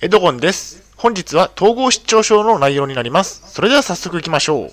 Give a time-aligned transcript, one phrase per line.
[0.00, 0.92] エドゴンです。
[0.96, 3.42] 本日は統合失調症の内容になります。
[3.52, 4.72] それでは早速行きましょう。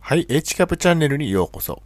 [0.00, 1.82] はい、H キャプチャンネルにようこそ。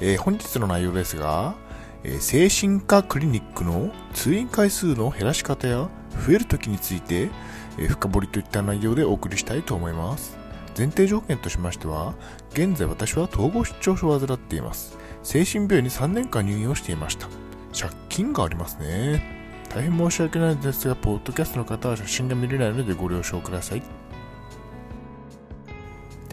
[0.00, 1.54] えー本日の内容ですが、
[2.02, 5.88] えー精神科クリニックの通院回数の減らし方や
[6.26, 7.30] 増える時について、
[7.78, 10.35] えー深掘りといった内容でお送りしたいと思います。
[10.76, 12.14] 前提条件としましては、
[12.50, 14.98] 現在私は統合失調症を患っています。
[15.22, 17.28] 精神病院に3年間入院をしていました。
[17.72, 19.22] 借金がありますね。
[19.70, 23.82] 大変申し訳ないですが、ポッドキャストの方は写真が見れないのでご了承ください。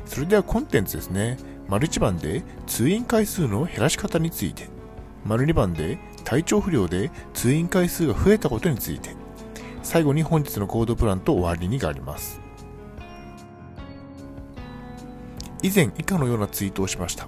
[0.05, 1.37] それではコンテンツですね。
[1.69, 4.67] 丸1番で通院回数の減らし方について。
[5.25, 9.15] 丸2番で体調不良で通院回数が増えたことについて。
[9.81, 12.42] 最後に本日のコードプランと終わりにがあります。
[15.63, 17.27] 以前以下のようなツイートをしました。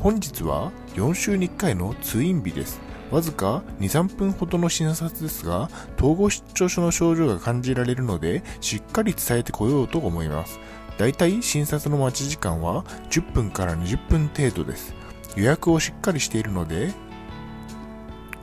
[0.00, 2.80] 本日は4週に1回の通院日です。
[3.12, 10.58] わずか2、3分ほどの診察ですが、統合失調症の症状が感じられるので、しっかり伝えてこようと思います。
[10.98, 14.92] だいたい診察の待ち時間は10分から20分程度です。
[15.36, 16.92] 予約をしっかりしているので、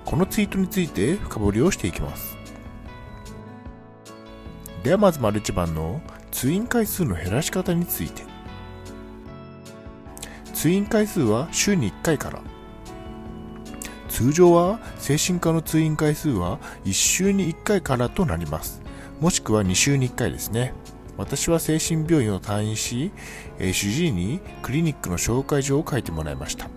[0.06, 2.38] このツイートについて深掘りをしていきます。
[4.84, 8.31] ではまず丸1番の通院回数の減らし方について。
[10.62, 12.40] 通院回数は週に1回から。
[14.10, 18.80] 通常は精神科の通院回数は1週に1回からとなります。
[19.20, 20.76] もしくは2週に1回ですね。
[21.18, 23.12] 私は精神病院を退院し、
[23.58, 26.70] え主治医にクリニックの紹介状を書いてもらいました。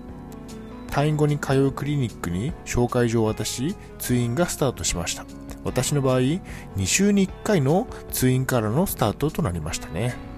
[0.89, 5.27] 退院後に通うクリニックに紹介状を渡し、通院がスタートしました。
[5.63, 6.41] 私の場合、2
[6.87, 10.34] 週に1回の通院からのスタートとなりましたね。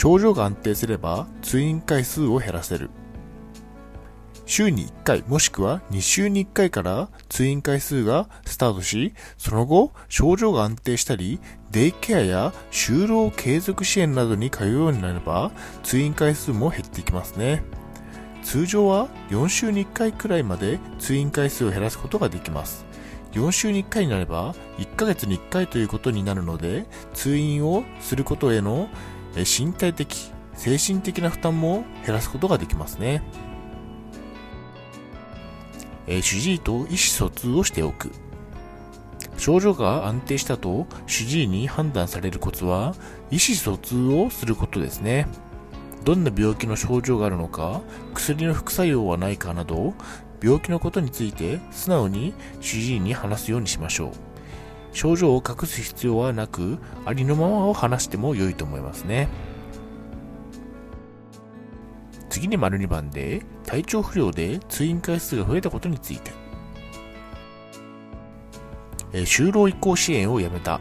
[0.00, 2.88] 症状が安定すれば通院回数を減らせる。
[4.46, 11.38] 週に1回もしくは2週に1回から通院回数がスタートし、その後症状が安定したり、
[11.70, 15.52] デイケアや就労継続支援などに通うようになれば
[15.82, 17.62] 通院回数も減っていきますね。
[18.42, 22.86] 通常は4週に1回くらいまで通院回数を減らすことができます。
[23.32, 28.88] 4週に1回になれば1ヶ月に1回ということになるので、通院をすることへの
[29.36, 33.22] 身体的、精神的な負担も減らすことができますね。
[36.06, 38.10] 主治医と意思疎通をしておく。
[39.36, 42.94] 症状が安定したと主治医に判断されるコツは
[43.30, 45.26] 意思疎通をすることですね。
[46.04, 47.80] どんな病気の症状があるのか、
[48.14, 49.94] 薬の副作用はないかなど、
[50.42, 54.29] 病気のことについて素直に主治医に話すようにしましょう。
[54.92, 59.28] 症状を隠す必要はなく、ありのままを話しても良いと思いますね。
[62.28, 66.32] 次に丸2番で、体調不良で通院回数が増えたことについて。
[69.12, 70.80] え就労移行支援をやめた。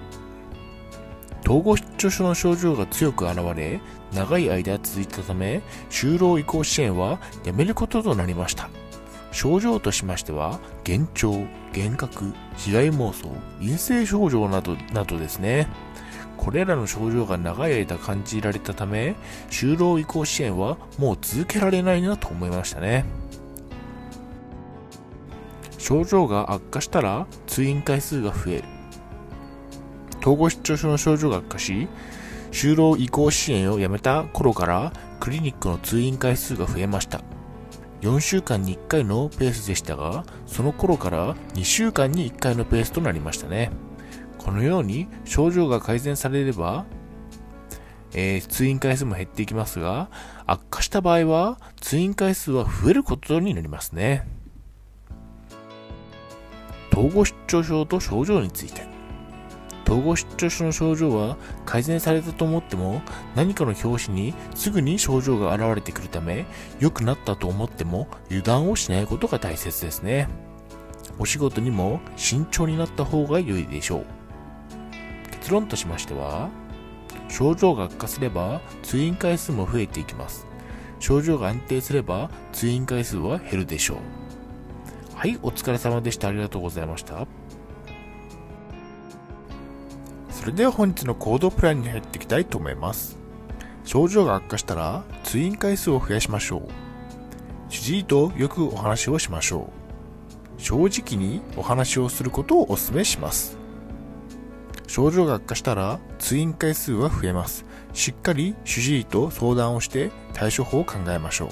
[1.43, 3.81] 統合失調症の症状が強く現れ、
[4.13, 8.69] 長い間続いたため、就労移行支援はやめることとなりました。
[9.31, 11.45] 症状としましては、幻聴、
[11.75, 15.67] 幻覚、被害妄想、陰性症状など、などですね。
[16.37, 19.15] これらの症状が長い間感じられたため、
[19.49, 23.05] 就労移行支援はもう続けられないなと思いましたね。
[25.77, 28.63] 症状が悪化したら通院回数が増える。
[30.21, 31.87] 統合失調症の症状が悪化し、
[32.51, 37.21] 就労移行支援をやめた頃からクリニックの通院回数が増えました。
[38.01, 43.71] 4週間に1回のペースでしたが、その頃から2週間に1回のペースとなりましたね。
[44.37, 46.85] このように症状が改善されれば、
[48.13, 50.09] えー通院回数も減っていきますが、
[50.45, 54.27] 悪化した場合は通院回数は増えることになりますね。
[56.91, 58.98] 統合失調症と症状について。
[59.89, 61.35] 統合失調症の症状は
[61.65, 63.01] 改善されたと思っても
[63.35, 66.45] 何かの拍子にすぐに症状が現れてくるため
[66.79, 70.29] 良くなったと思っても油断をしないことが大切ですね。
[71.17, 74.05] お仕事にも慎重になった方が良いでしょう。
[75.31, 76.49] 結論としましては、
[77.27, 80.45] 症状が悪化すれば通院回数も増えていきます。
[80.99, 83.97] 症状が安定すれば通院回数は減るでしょう。
[85.15, 86.27] はい、お疲れ様でした。
[86.27, 87.38] ありがとうございました。
[90.49, 93.19] それでは本日の行動プランに入っていきたいと思います。
[93.85, 97.71] 症状が悪化したら通院回数を増やしましょう。
[97.71, 99.69] 主治医とよくお話をしましょ
[100.57, 100.59] う。
[100.59, 103.59] 正直にお話をすることをお勧めします。
[104.87, 107.63] 症状が悪化したら通院回数は増えます。
[107.93, 111.49] しっかり主治医と相談をして対処法を考えましょう。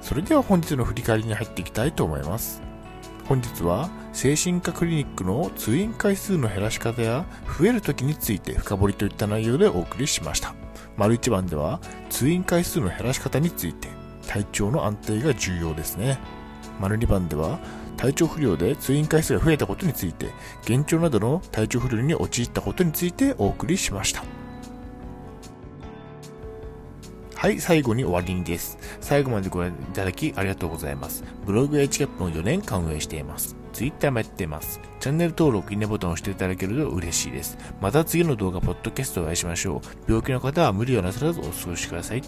[0.00, 2.71] それでは本日の振り返りに入っていきたいと思います。
[3.28, 7.24] 本日は精神科クリニックの通院回数の減らし方や
[7.58, 10.54] 増える時について深掘りといった内容でお送りしました。
[10.96, 11.80] 丸一番では
[12.10, 13.88] 通院回数の減らし方について
[14.26, 16.18] 体調の安定が重要ですね。
[16.80, 17.58] 丸2番では
[17.96, 20.30] 体調不良で通院回数が増えたことについて
[20.68, 24.41] 幻聴などの体調不良に陥ったことについてお送りしました。
[27.42, 28.78] はい、最後に終わりにです。
[29.00, 31.24] 最後までご覧いただきありがとうございます。
[31.44, 33.56] ブログや HCAP の4年間運営しています。
[33.72, 34.80] Twitter もやってます。
[35.00, 37.58] チャンネル登録、いいねボタンを押していただけると嬉しいです。
[37.80, 39.80] また次の動画、ポッドキャストでお会いしましょう。
[40.06, 42.22] 病気の方は無理をなさらずお過ごしください。